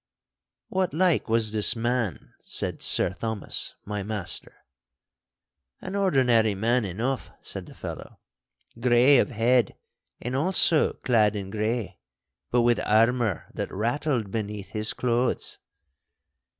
[0.69, 4.55] 'What like was this man?' said Sir Thomas, my master.
[5.79, 8.17] 'An ordinary man enough,' said the fellow;
[8.79, 9.75] 'grey of head
[10.19, 11.99] and also clad in grey,
[12.49, 15.59] but with armour that rattled beneath his clothes.